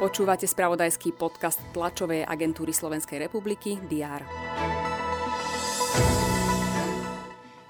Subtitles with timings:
[0.00, 4.24] Počúvate spravodajský podcast tlačovej agentúry Slovenskej republiky DR.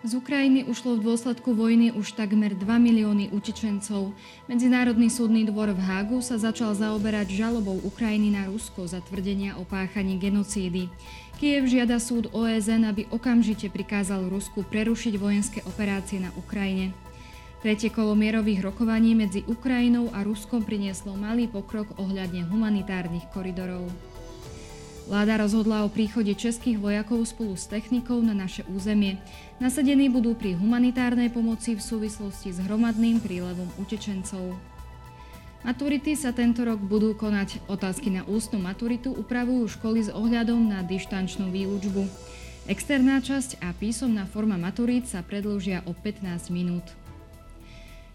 [0.00, 4.16] Z Ukrajiny ušlo v dôsledku vojny už takmer 2 milióny utečencov.
[4.48, 9.66] Medzinárodný súdny dvor v Hágu sa začal zaoberať žalobou Ukrajiny na Rusko za tvrdenia o
[9.68, 10.88] páchaní genocídy.
[11.36, 16.96] Kiev žiada súd OSN, aby okamžite prikázal Rusku prerušiť vojenské operácie na Ukrajine.
[17.60, 23.84] Tretie kolo mierových rokovaní medzi Ukrajinou a Ruskom prinieslo malý pokrok ohľadne humanitárnych koridorov.
[25.04, 29.20] Vláda rozhodla o príchode českých vojakov spolu s technikou na naše územie.
[29.60, 34.56] Nasadení budú pri humanitárnej pomoci v súvislosti s hromadným prílevom utečencov.
[35.60, 37.60] Maturity sa tento rok budú konať.
[37.68, 42.08] Otázky na ústnu maturitu upravujú školy s ohľadom na dištančnú výučbu.
[42.72, 46.88] Externá časť a písomná forma maturít sa predlžia o 15 minút.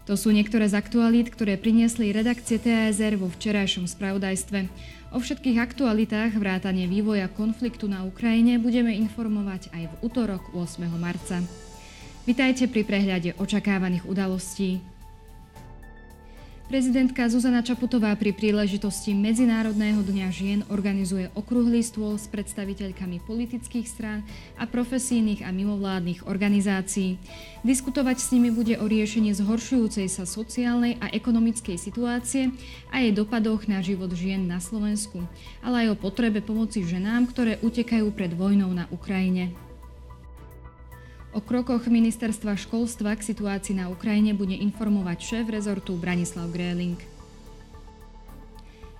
[0.06, 4.70] To sú niektoré z aktualít, ktoré priniesli redakcie TASR vo včerajšom spravodajstve.
[5.10, 10.86] O všetkých aktualitách vrátane vývoja konfliktu na Ukrajine budeme informovať aj v útorok 8.
[10.94, 11.42] marca.
[12.22, 14.78] Vitajte pri prehľade očakávaných udalostí.
[16.66, 24.26] Prezidentka Zuzana Čaputová pri príležitosti Medzinárodného dňa žien organizuje okrúhly stôl s predstaviteľkami politických strán
[24.58, 27.22] a profesijných a mimovládnych organizácií.
[27.62, 32.50] Diskutovať s nimi bude o riešení zhoršujúcej sa sociálnej a ekonomickej situácie
[32.90, 35.22] a jej dopadoch na život žien na Slovensku,
[35.62, 39.54] ale aj o potrebe pomoci ženám, ktoré utekajú pred vojnou na Ukrajine.
[41.36, 46.96] O krokoch ministerstva školstva k situácii na Ukrajine bude informovať šéf rezortu Branislav Gréling.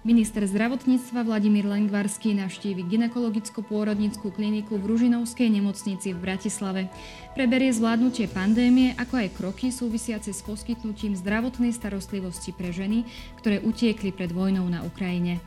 [0.05, 6.93] Minister zdravotníctva Vladimír Lengvarský navštívi ginekologicko-pôrodnickú kliniku v Ružinovskej nemocnici v Bratislave.
[7.33, 13.09] Preberie zvládnutie pandémie, ako aj kroky súvisiace s poskytnutím zdravotnej starostlivosti pre ženy,
[13.41, 15.41] ktoré utiekli pred vojnou na Ukrajine.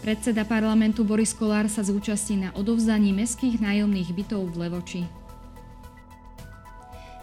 [0.00, 5.19] Predseda parlamentu Boris Kolár sa zúčastní na odovzdaní mestských nájomných bytov v Levoči.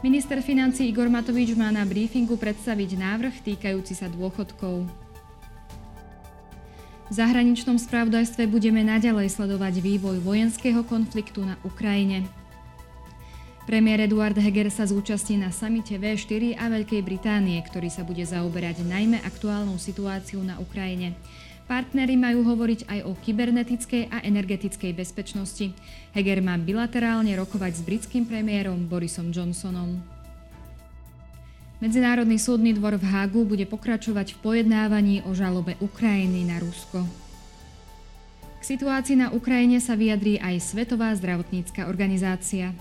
[0.06, 4.86] Minister financí Igor Matovič má na briefingu predstaviť návrh týkajúci sa dôchodkov.
[7.10, 12.30] V zahraničnom správdajstve budeme naďalej sledovať vývoj vojenského konfliktu na Ukrajine.
[13.66, 18.86] Premiér Eduard Heger sa zúčastní na samite V4 a Veľkej Británie, ktorý sa bude zaoberať
[18.86, 21.18] najmä aktuálnou situáciou na Ukrajine.
[21.68, 25.76] Partnery majú hovoriť aj o kybernetickej a energetickej bezpečnosti.
[26.16, 30.00] Heger má bilaterálne rokovať s britským premiérom Borisom Johnsonom.
[31.84, 37.04] Medzinárodný súdny dvor v Hágu bude pokračovať v pojednávaní o žalobe Ukrajiny na Rusko.
[38.58, 42.74] K situácii na Ukrajine sa vyjadrí aj Svetová zdravotnícka organizácia.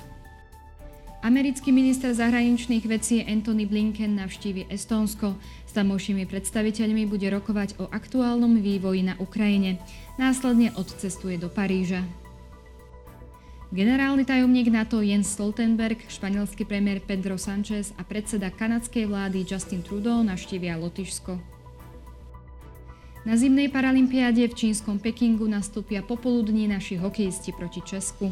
[1.27, 5.35] Americký minister zahraničných vecí Anthony Blinken navštívi Estónsko.
[5.67, 9.83] S tamojšími predstaviteľmi bude rokovať o aktuálnom vývoji na Ukrajine.
[10.23, 12.07] Následne odcestuje do Paríža.
[13.75, 20.23] Generálny tajomník NATO Jens Stoltenberg, španielský premiér Pedro Sanchez a predseda kanadskej vlády Justin Trudeau
[20.23, 21.43] navštívia Lotyšsko.
[23.27, 28.31] Na zimnej paralympiáde v čínskom Pekingu nastúpia popoludní naši hokejisti proti Česku.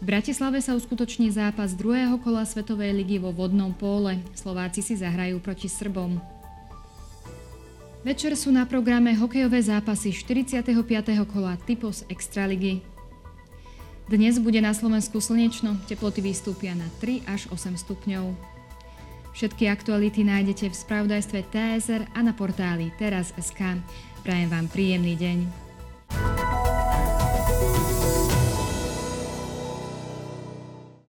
[0.00, 4.18] V Bratislave sa uskutoční zápas druhého kola Svetovej ligy vo vodnom póle.
[4.34, 6.18] Slováci si zahrajú proti Srbom.
[8.04, 10.76] Večer sú na programe hokejové zápasy 45.
[11.24, 12.84] kola Typos Extraligy.
[14.04, 18.36] Dnes bude na Slovensku slnečno, teploty vystúpia na 3 až 8 stupňov.
[19.32, 23.80] Všetky aktuality nájdete v spravodajstve TSR a na portáli teraz.sk.
[24.20, 25.38] Prajem vám príjemný deň.